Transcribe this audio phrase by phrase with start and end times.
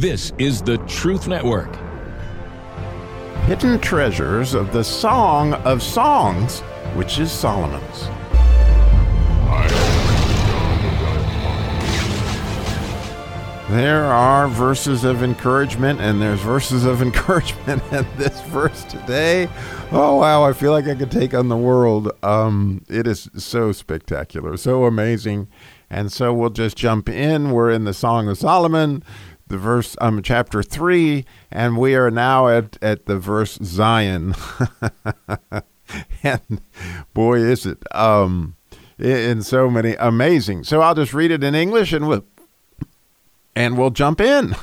[0.00, 1.76] This is the Truth Network.
[3.44, 6.60] Hidden treasures of the Song of Songs,
[6.94, 8.08] which is Solomon's.
[13.68, 19.50] There are verses of encouragement, and there's verses of encouragement in this verse today.
[19.92, 22.10] Oh, wow, I feel like I could take on the world.
[22.22, 25.48] Um, it is so spectacular, so amazing.
[25.90, 27.50] And so we'll just jump in.
[27.50, 29.02] We're in the Song of Solomon,
[29.50, 34.34] the verse, um, chapter 3, and we are now at, at the verse Zayin.
[36.22, 36.62] and
[37.12, 37.82] boy, is it.
[37.94, 38.56] Um,
[38.98, 40.64] in so many amazing.
[40.64, 42.24] So I'll just read it in English and we'll
[43.56, 44.54] and we'll jump in.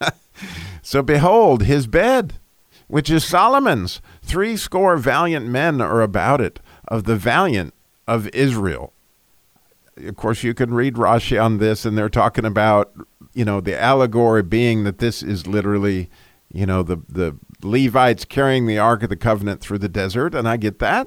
[0.82, 2.34] so behold, his bed,
[2.88, 7.72] which is Solomon's, three score valiant men are about it, of the valiant
[8.06, 8.92] of Israel.
[10.06, 12.92] Of course, you can read Rashi on this, and they're talking about,
[13.34, 16.10] you know, the allegory being that this is literally,
[16.52, 20.48] you know, the, the Levites carrying the Ark of the Covenant through the desert, and
[20.48, 21.06] I get that.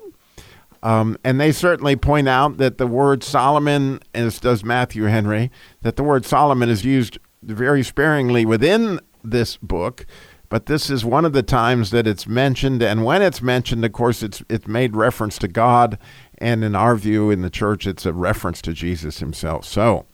[0.84, 5.50] Um, and they certainly point out that the word Solomon, as does Matthew Henry,
[5.82, 10.06] that the word Solomon is used very sparingly within this book.
[10.50, 13.92] But this is one of the times that it's mentioned, and when it's mentioned, of
[13.92, 15.98] course, it's it's made reference to God,
[16.44, 19.64] and in our view, in the church, it's a reference to Jesus Himself.
[19.64, 20.06] So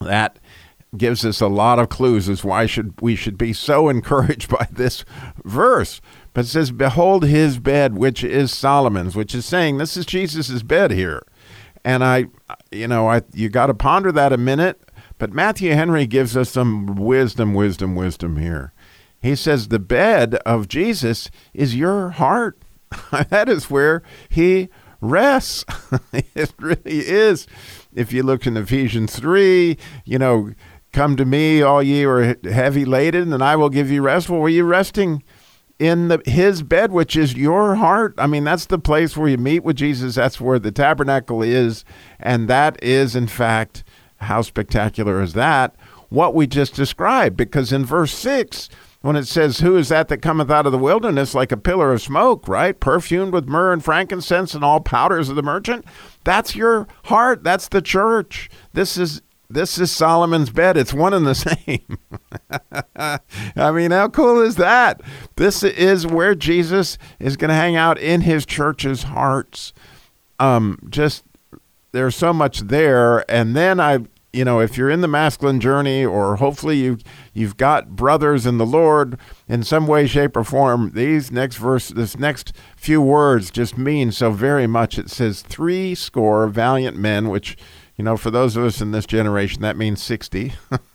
[0.00, 0.40] that
[0.96, 4.66] gives us a lot of clues as why should we should be so encouraged by
[4.72, 5.04] this
[5.44, 6.00] verse.
[6.34, 10.62] But it says, Behold his bed, which is Solomon's, which is saying this is Jesus'
[10.62, 11.22] bed here.
[11.84, 12.26] And I,
[12.72, 14.80] you know, I you got to ponder that a minute.
[15.18, 18.72] But Matthew Henry gives us some wisdom, wisdom, wisdom here.
[19.20, 22.58] He says the bed of Jesus is your heart.
[23.28, 24.68] that is where he
[25.00, 25.64] rests.
[26.12, 27.46] it really is.
[27.94, 30.52] If you look in Ephesians 3, you know,
[30.92, 34.28] come to me, all ye who are heavy laden, and I will give you rest.
[34.28, 35.22] Well, were you resting?
[35.80, 38.14] in the, his bed, which is your heart.
[38.18, 40.14] I mean, that's the place where you meet with Jesus.
[40.14, 41.86] That's where the tabernacle is.
[42.20, 43.82] And that is, in fact,
[44.16, 45.74] how spectacular is that?
[46.10, 47.38] What we just described.
[47.38, 48.68] Because in verse 6,
[49.02, 51.92] when it says, Who is that that cometh out of the wilderness like a pillar
[51.92, 52.78] of smoke, right?
[52.78, 55.84] Perfumed with myrrh and frankincense and all powders of the merchant.
[56.24, 57.42] That's your heart.
[57.42, 58.50] That's the church.
[58.72, 59.22] This is
[59.52, 60.76] this is Solomon's bed.
[60.76, 61.98] It's one and the same.
[63.56, 65.00] I mean, how cool is that?
[65.36, 69.72] This is where Jesus is going to hang out in his church's hearts.
[70.38, 71.24] Um, just
[71.92, 73.98] there's so much there, and then I,
[74.32, 76.98] you know, if you're in the masculine journey, or hopefully you
[77.32, 79.18] you've got brothers in the Lord
[79.48, 80.92] in some way, shape, or form.
[80.94, 84.98] These next verse, this next few words, just mean so very much.
[84.98, 87.56] It says three score valiant men, which
[88.00, 90.54] you know, for those of us in this generation, that means 60.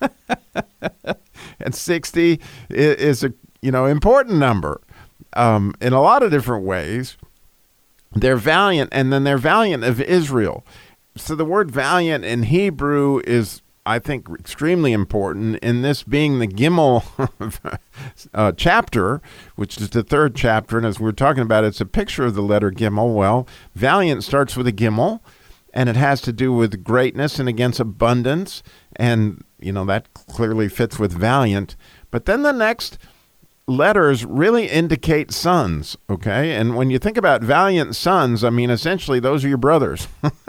[1.60, 3.32] and 60 is a,
[3.62, 4.80] you know, important number
[5.34, 7.16] um, in a lot of different ways.
[8.12, 10.66] They're valiant, and then they're valiant of Israel.
[11.16, 16.46] So the word valiant in Hebrew is, I think, extremely important in this being the
[16.46, 17.04] Gimel
[18.34, 19.22] uh, chapter,
[19.54, 20.76] which is the third chapter.
[20.76, 23.14] And as we're talking about, it's a picture of the letter Gimel.
[23.14, 25.20] Well, valiant starts with a Gimel
[25.72, 28.62] and it has to do with greatness and against abundance.
[28.96, 31.76] And, you know, that clearly fits with valiant.
[32.10, 32.98] But then the next
[33.68, 36.54] letters really indicate sons, okay?
[36.54, 40.08] And when you think about valiant sons, I mean, essentially, those are your brothers.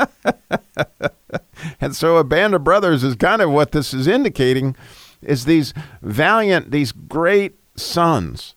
[1.81, 4.75] and so a band of brothers is kind of what this is indicating
[5.21, 8.55] is these valiant, these great sons.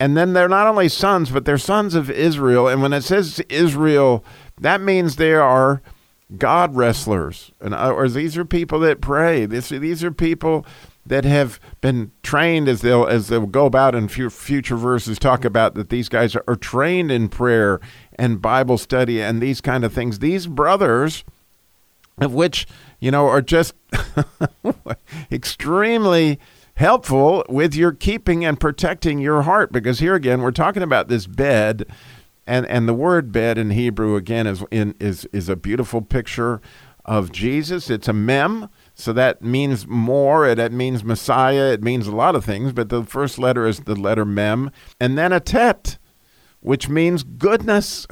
[0.00, 2.66] And then they're not only sons, but they're sons of Israel.
[2.66, 4.24] And when it says Israel,
[4.60, 5.82] that means they are
[6.38, 9.46] God wrestlers, and or these are people that pray.
[9.46, 10.66] This, these are people
[11.06, 15.74] that have been trained as they'll as they'll go about in future verses talk about
[15.74, 17.80] that these guys are, are trained in prayer
[18.18, 20.20] and Bible study and these kind of things.
[20.20, 21.24] These brothers,
[22.18, 22.66] of which
[23.00, 23.74] you know are just
[25.32, 26.38] extremely
[26.76, 31.26] helpful with your keeping and protecting your heart because here again we're talking about this
[31.26, 31.86] bed
[32.46, 36.60] and and the word bed in Hebrew again is in is is a beautiful picture
[37.04, 37.90] of Jesus.
[37.90, 40.46] It's a mem, so that means more.
[40.46, 41.72] It, it means Messiah.
[41.72, 44.70] It means a lot of things, but the first letter is the letter mem,
[45.00, 45.98] and then a tet,
[46.60, 48.06] which means goodness.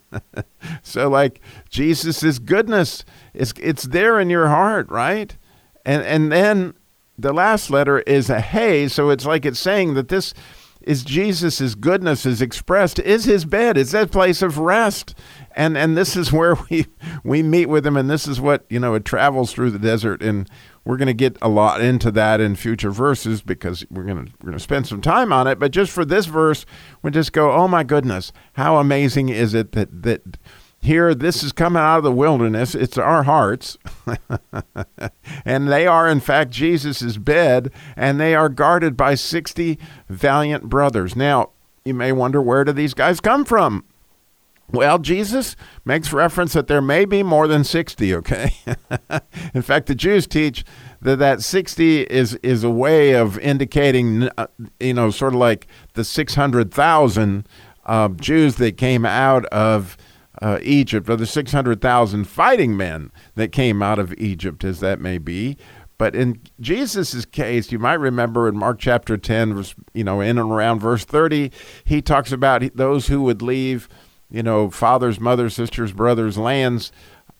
[0.82, 1.40] so like
[1.70, 3.04] Jesus is goodness.
[3.32, 5.36] It's it's there in your heart, right?
[5.84, 6.74] And and then
[7.16, 10.34] the last letter is a hey, so it's like it's saying that this
[10.82, 15.14] is Jesus' goodness is expressed, is his bed, is that place of rest.
[15.56, 16.86] And and this is where we
[17.24, 20.22] we meet with him and this is what you know it travels through the desert
[20.22, 20.48] and
[20.84, 24.32] we're going to get a lot into that in future verses because we're going to
[24.40, 25.58] we're going to spend some time on it.
[25.58, 26.66] But just for this verse
[27.02, 30.38] we just go oh my goodness how amazing is it that that
[30.80, 32.74] here this is coming out of the wilderness.
[32.74, 33.78] It's our hearts.
[35.44, 39.78] And they are in fact jesus' bed and they are guarded by 60
[40.08, 41.16] valiant brothers.
[41.16, 41.50] Now
[41.84, 43.84] you may wonder where do these guys come from
[44.72, 45.54] well, Jesus
[45.84, 48.54] makes reference that there may be more than 60, okay?
[49.54, 50.64] In fact, the Jews teach
[51.02, 54.46] that that 60 is is a way of indicating uh,
[54.80, 57.48] you know, sort of like the 600,000
[57.84, 59.96] uh, Jews that came out of
[60.40, 65.18] uh, Egypt, or the 600,000 fighting men that came out of Egypt, as that may
[65.18, 65.56] be.
[65.98, 69.64] But in Jesus' case, you might remember in Mark chapter 10,
[69.94, 71.52] you know, in and around verse 30,
[71.84, 73.88] he talks about those who would leave–
[74.32, 76.90] you know, fathers, mothers, sisters, brothers, lands,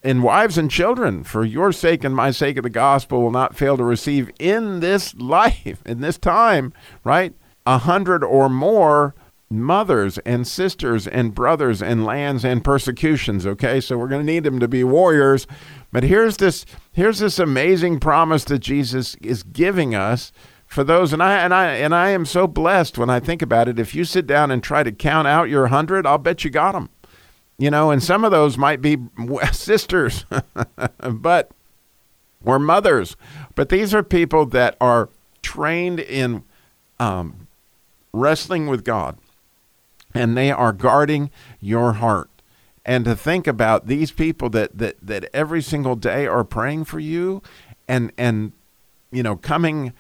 [0.02, 3.56] and wives and children, for your sake and my sake of the gospel, will not
[3.56, 6.72] fail to receive in this life, in this time,
[7.02, 7.34] right?
[7.66, 9.14] A hundred or more
[9.48, 13.46] mothers and sisters and brothers and lands and persecutions.
[13.46, 15.46] Okay, so we're going to need them to be warriors.
[15.92, 20.32] But here's this here's this amazing promise that Jesus is giving us
[20.72, 23.68] for those and I and I and I am so blessed when I think about
[23.68, 23.78] it.
[23.78, 26.72] If you sit down and try to count out your 100, I'll bet you got
[26.72, 26.88] them.
[27.58, 28.96] You know, and some of those might be
[29.52, 30.24] sisters,
[31.10, 31.50] but
[32.42, 33.16] or mothers.
[33.54, 35.10] But these are people that are
[35.42, 36.42] trained in
[36.98, 37.48] um,
[38.14, 39.18] wrestling with God,
[40.14, 41.30] and they are guarding
[41.60, 42.30] your heart.
[42.84, 46.98] And to think about these people that that that every single day are praying for
[46.98, 47.42] you,
[47.86, 48.52] and and
[49.10, 49.92] you know coming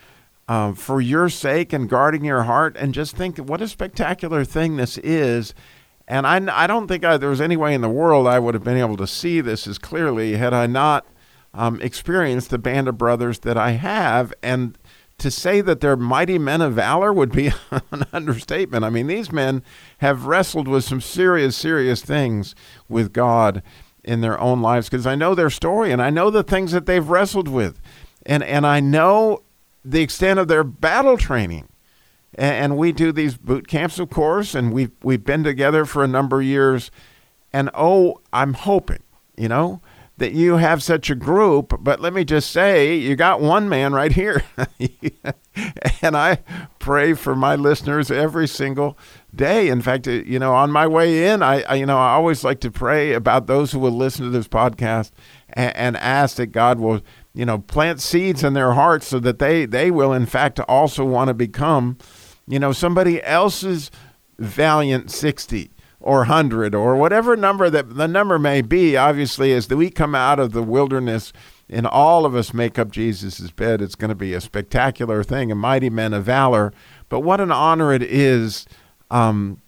[0.48, 2.76] uh, for your sake and guarding your heart.
[2.76, 5.54] And just think what a spectacular thing this is.
[6.08, 8.54] And I, I don't think I, there was any way in the world I would
[8.54, 11.06] have been able to see this as clearly had I not
[11.54, 14.32] um, experienced the band of brothers that I have.
[14.42, 14.76] And
[15.18, 17.52] to say that they're mighty men of valor would be
[17.92, 18.84] an understatement.
[18.84, 19.62] I mean, these men
[19.98, 22.54] have wrestled with some serious, serious things
[22.88, 23.62] with God
[24.04, 26.86] in their own lives because I know their story and I know the things that
[26.86, 27.80] they've wrestled with.
[28.26, 29.42] And, and I know
[29.84, 31.68] the extent of their battle training.
[32.34, 36.08] And, we do these boot camps, of course, and we've, we've been together for a
[36.08, 36.90] number of years.
[37.52, 39.02] And oh, I'm hoping,
[39.36, 39.82] you know,
[40.16, 41.76] that you have such a group.
[41.80, 44.44] But let me just say, you got one man right here.
[46.02, 46.38] and I
[46.78, 48.96] pray for my listeners every single
[49.34, 49.68] day.
[49.68, 52.44] In fact, uh, you know, on my way in, I, I you know, I always
[52.44, 55.10] like to pray about those who will listen to this podcast
[55.50, 57.00] and, and ask that God will
[57.34, 61.04] you know, plant seeds in their hearts so that they they will in fact also
[61.04, 61.96] want to become,
[62.46, 63.90] you know, somebody else's
[64.38, 65.70] valiant 60
[66.00, 68.96] or 100 or whatever number that the number may be.
[68.96, 71.32] Obviously, as we come out of the wilderness
[71.68, 75.50] and all of us make up Jesus' bed, it's going to be a spectacular thing,
[75.50, 76.72] a mighty men of valor.
[77.08, 78.66] But what an honor it is
[79.10, 79.61] um,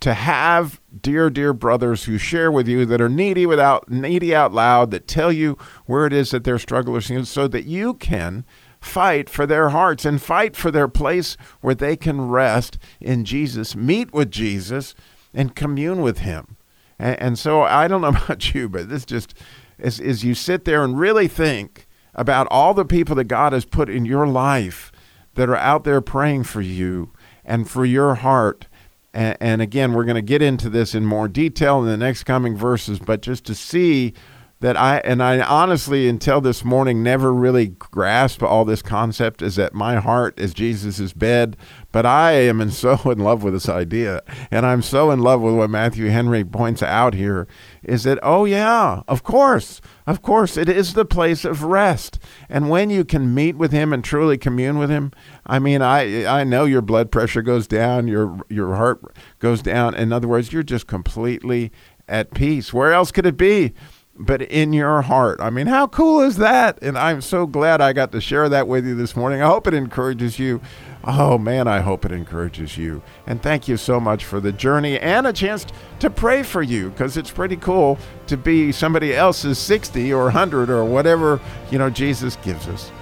[0.00, 4.52] to have dear, dear brothers who share with you that are needy without needy out
[4.52, 5.56] loud, that tell you
[5.86, 8.44] where it is that their struggle is, so that you can
[8.80, 13.76] fight for their hearts and fight for their place where they can rest in Jesus,
[13.76, 14.94] meet with Jesus,
[15.34, 16.56] and commune with Him.
[16.98, 19.34] And, and so I don't know about you, but this just
[19.78, 23.64] as, as you sit there and really think about all the people that God has
[23.64, 24.90] put in your life
[25.34, 27.12] that are out there praying for you
[27.44, 28.66] and for your heart
[29.12, 32.56] and, again, we're going to get into this in more detail in the next coming
[32.56, 34.14] verses, but just to see
[34.60, 39.56] that I, and I honestly, until this morning, never really grasped all this concept is
[39.56, 41.56] that my heart is Jesus's bed.
[41.92, 44.22] But I am in so in love with this idea.
[44.50, 47.48] And I'm so in love with what Matthew Henry points out here
[47.82, 52.18] is that, oh, yeah, of course, of course, it is the place of rest.
[52.48, 55.12] And when you can meet with him and truly commune with him,
[55.46, 59.02] I mean, I I know your blood pressure goes down, your your heart
[59.38, 59.94] goes down.
[59.94, 61.72] In other words, you're just completely
[62.08, 62.74] at peace.
[62.74, 63.72] Where else could it be?
[64.20, 65.40] But in your heart.
[65.40, 66.78] I mean, how cool is that?
[66.82, 69.40] And I'm so glad I got to share that with you this morning.
[69.40, 70.60] I hope it encourages you.
[71.04, 73.02] Oh man, I hope it encourages you.
[73.26, 75.66] And thank you so much for the journey and a chance
[76.00, 80.68] to pray for you because it's pretty cool to be somebody else's 60 or 100
[80.68, 82.92] or whatever, you know, Jesus gives us.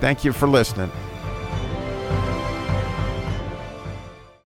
[0.00, 0.92] Thank you for listening.